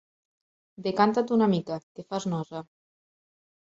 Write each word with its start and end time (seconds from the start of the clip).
Decanta't 0.87 1.35
una 1.37 1.51
mica, 1.53 1.81
que 1.95 2.09
fas 2.11 2.31
nosa. 2.35 2.67